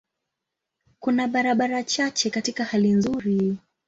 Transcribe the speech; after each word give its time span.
Kuna 0.99 1.27
barabara 1.27 1.83
chache 1.83 2.29
katika 2.29 2.63
hali 2.63 2.91
nzuri. 2.91 3.57